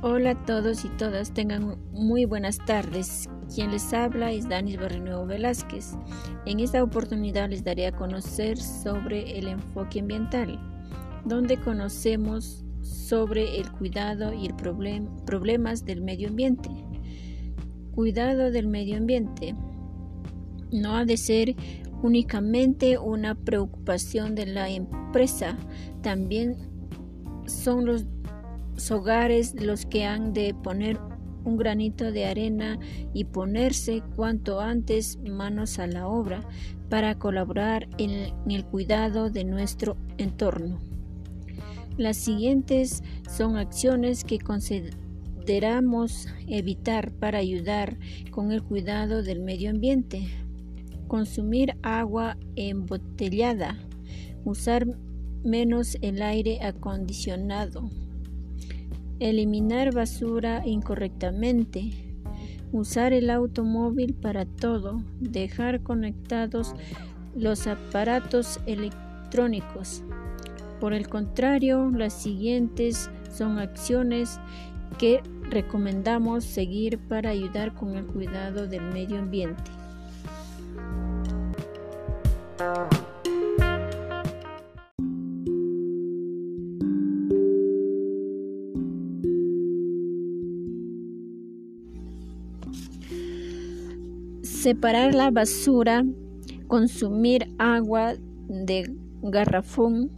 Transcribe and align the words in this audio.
Hola 0.00 0.30
a 0.30 0.44
todos 0.44 0.84
y 0.84 0.88
todas, 0.90 1.34
tengan 1.34 1.76
muy 1.90 2.24
buenas 2.24 2.58
tardes. 2.58 3.28
Quien 3.52 3.72
les 3.72 3.92
habla 3.92 4.30
es 4.30 4.48
Danis 4.48 4.76
Barrenuevo 4.76 5.26
Velázquez. 5.26 5.96
En 6.46 6.60
esta 6.60 6.84
oportunidad 6.84 7.50
les 7.50 7.64
daré 7.64 7.88
a 7.88 7.96
conocer 7.96 8.58
sobre 8.58 9.36
el 9.36 9.48
enfoque 9.48 9.98
ambiental, 9.98 10.56
donde 11.24 11.56
conocemos 11.56 12.64
sobre 12.80 13.58
el 13.58 13.72
cuidado 13.72 14.32
y 14.32 14.46
el 14.46 14.54
problem 14.54 15.08
problemas 15.26 15.84
del 15.84 16.00
medio 16.00 16.28
ambiente. 16.28 16.70
Cuidado 17.90 18.52
del 18.52 18.68
medio 18.68 18.98
ambiente 18.98 19.56
no 20.70 20.94
ha 20.94 21.06
de 21.06 21.16
ser 21.16 21.56
únicamente 22.04 22.98
una 22.98 23.34
preocupación 23.34 24.36
de 24.36 24.46
la 24.46 24.70
empresa, 24.70 25.58
también 26.02 26.56
son 27.46 27.84
los 27.84 28.06
hogares 28.90 29.54
los 29.54 29.86
que 29.86 30.04
han 30.04 30.32
de 30.32 30.54
poner 30.54 30.98
un 31.44 31.56
granito 31.56 32.12
de 32.12 32.26
arena 32.26 32.78
y 33.12 33.24
ponerse 33.24 34.02
cuanto 34.16 34.60
antes 34.60 35.18
manos 35.18 35.78
a 35.78 35.86
la 35.86 36.06
obra 36.06 36.42
para 36.88 37.18
colaborar 37.18 37.88
en 37.98 38.32
el 38.50 38.64
cuidado 38.64 39.30
de 39.30 39.44
nuestro 39.44 39.96
entorno. 40.16 40.80
Las 41.96 42.16
siguientes 42.16 43.02
son 43.28 43.56
acciones 43.56 44.24
que 44.24 44.38
consideramos 44.38 46.28
evitar 46.46 47.10
para 47.12 47.38
ayudar 47.38 47.98
con 48.30 48.52
el 48.52 48.62
cuidado 48.62 49.22
del 49.22 49.40
medio 49.40 49.70
ambiente. 49.70 50.28
Consumir 51.08 51.76
agua 51.82 52.36
embotellada. 52.54 53.76
Usar 54.44 54.86
menos 55.42 55.96
el 56.00 56.22
aire 56.22 56.60
acondicionado 56.62 57.90
eliminar 59.20 59.92
basura 59.92 60.62
incorrectamente, 60.66 61.90
usar 62.72 63.12
el 63.12 63.30
automóvil 63.30 64.14
para 64.14 64.44
todo, 64.44 65.02
dejar 65.20 65.82
conectados 65.82 66.74
los 67.34 67.66
aparatos 67.66 68.60
electrónicos. 68.66 70.02
Por 70.80 70.92
el 70.92 71.08
contrario, 71.08 71.90
las 71.90 72.12
siguientes 72.12 73.10
son 73.32 73.58
acciones 73.58 74.38
que 74.98 75.22
recomendamos 75.50 76.44
seguir 76.44 76.98
para 76.98 77.30
ayudar 77.30 77.74
con 77.74 77.96
el 77.96 78.06
cuidado 78.06 78.66
del 78.66 78.82
medio 78.82 79.18
ambiente. 79.18 79.70
Separar 94.60 95.14
la 95.14 95.30
basura, 95.30 96.04
consumir 96.66 97.46
agua 97.58 98.14
de 98.48 98.92
garrafón, 99.22 100.10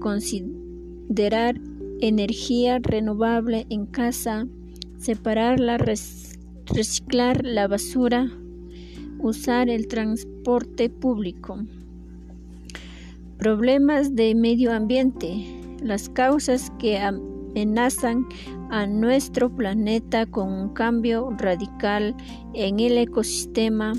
considerar 0.00 1.60
energía 2.00 2.80
renovable 2.82 3.66
en 3.70 3.86
casa, 3.86 4.48
separar 4.96 5.60
la 5.60 5.78
reciclar 5.78 7.44
la 7.44 7.68
basura, 7.68 8.28
usar 9.20 9.70
el 9.70 9.86
transporte 9.86 10.90
público. 10.90 11.60
Problemas 13.38 14.16
de 14.16 14.34
medio 14.34 14.72
ambiente. 14.72 15.46
Las 15.80 16.08
causas 16.08 16.72
que 16.80 16.98
amenazan 17.50 18.26
a 18.70 18.86
nuestro 18.86 19.54
planeta 19.54 20.26
con 20.26 20.52
un 20.52 20.68
cambio 20.70 21.30
radical 21.38 22.14
en 22.54 22.80
el 22.80 22.98
ecosistema 22.98 23.92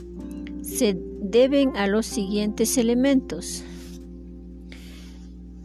se 0.62 0.98
deben 1.22 1.76
a 1.76 1.88
los 1.88 2.06
siguientes 2.06 2.78
elementos. 2.78 3.64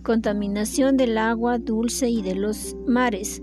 Contaminación 0.02 0.96
del 0.96 1.16
agua 1.18 1.58
dulce 1.58 2.10
y 2.10 2.22
de 2.22 2.34
los 2.34 2.76
mares, 2.86 3.42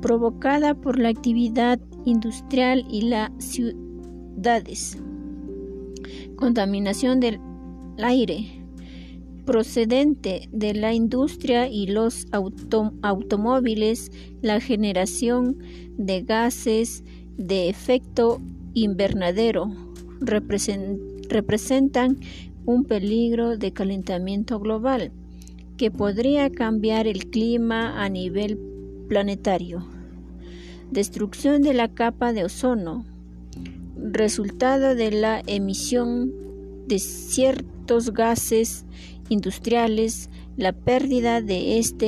provocada 0.00 0.74
por 0.74 0.98
la 0.98 1.10
actividad 1.10 1.78
industrial 2.04 2.84
y 2.90 3.02
las 3.02 3.30
ciudades. 3.38 4.98
Contaminación 6.36 7.20
del 7.20 7.40
aire, 7.98 8.61
procedente 9.44 10.48
de 10.52 10.74
la 10.74 10.92
industria 10.92 11.68
y 11.68 11.86
los 11.86 12.26
automóviles, 12.32 14.12
la 14.40 14.60
generación 14.60 15.58
de 15.96 16.22
gases 16.22 17.04
de 17.36 17.68
efecto 17.68 18.40
invernadero 18.74 19.72
representan 20.20 22.18
un 22.64 22.84
peligro 22.84 23.56
de 23.56 23.72
calentamiento 23.72 24.60
global 24.60 25.10
que 25.76 25.90
podría 25.90 26.50
cambiar 26.50 27.06
el 27.06 27.28
clima 27.30 28.02
a 28.02 28.08
nivel 28.08 28.58
planetario. 29.08 29.84
Destrucción 30.90 31.62
de 31.62 31.74
la 31.74 31.88
capa 31.88 32.32
de 32.32 32.44
ozono, 32.44 33.04
resultado 33.96 34.94
de 34.94 35.10
la 35.10 35.42
emisión 35.46 36.32
de 36.86 36.98
ciertos 36.98 38.12
gases 38.12 38.84
industriales, 39.32 40.30
la 40.56 40.72
pérdida 40.72 41.40
de 41.40 41.78
esta 41.78 42.06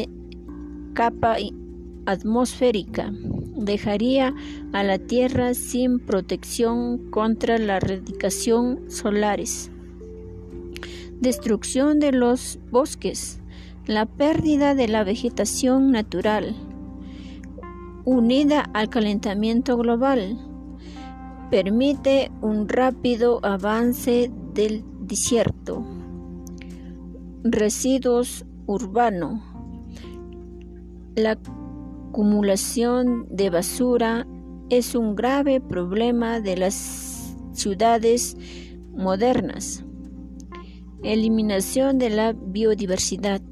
capa 0.92 1.36
atmosférica 2.06 3.12
dejaría 3.56 4.34
a 4.72 4.82
la 4.82 4.98
Tierra 4.98 5.54
sin 5.54 5.98
protección 5.98 7.10
contra 7.10 7.58
la 7.58 7.80
radiación 7.80 8.90
solares. 8.90 9.70
Destrucción 11.20 11.98
de 11.98 12.12
los 12.12 12.58
bosques, 12.70 13.41
la 13.86 14.06
pérdida 14.06 14.74
de 14.74 14.88
la 14.88 15.04
vegetación 15.04 15.91
natural, 15.91 16.54
unida 18.04 18.68
al 18.74 18.91
calentamiento 18.91 19.76
global, 19.78 20.38
permite 21.50 22.30
un 22.42 22.68
rápido 22.68 23.41
avance 23.42 24.30
del 24.52 24.84
desierto 25.00 26.03
residuos 27.44 28.47
urbanos. 28.66 29.41
La 31.15 31.38
acumulación 32.09 33.27
de 33.31 33.50
basura 33.50 34.27
es 34.71 34.94
un 34.94 35.15
grave 35.15 35.60
problema 35.60 36.41
de 36.41 36.56
las 36.56 37.37
ciudades 37.53 38.38
modernas. 38.93 39.84
Eliminación 41.03 41.99
de 41.99 42.09
la 42.09 42.33
biodiversidad. 42.33 43.43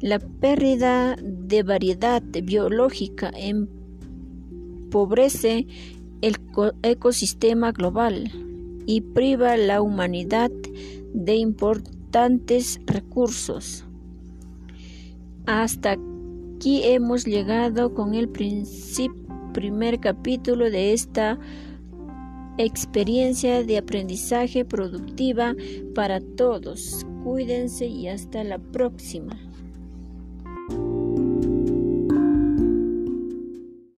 La 0.00 0.20
pérdida 0.20 1.16
de 1.20 1.64
variedad 1.64 2.22
biológica 2.44 3.32
empobrece 4.86 5.66
el 6.22 6.36
ecosistema 6.82 7.72
global 7.72 8.30
y 8.86 9.00
priva 9.00 9.54
a 9.54 9.56
la 9.56 9.82
humanidad 9.82 10.52
de 11.12 11.34
importancia 11.34 11.95
recursos. 12.86 13.84
Hasta 15.44 15.96
aquí 16.56 16.80
hemos 16.84 17.26
llegado 17.26 17.92
con 17.92 18.14
el 18.14 18.30
primer 19.52 20.00
capítulo 20.00 20.70
de 20.70 20.94
esta 20.94 21.38
experiencia 22.58 23.62
de 23.62 23.76
aprendizaje 23.76 24.64
productiva 24.64 25.54
para 25.94 26.20
todos. 26.20 27.04
Cuídense 27.22 27.86
y 27.86 28.08
hasta 28.08 28.44
la 28.44 28.58
próxima. 28.58 29.38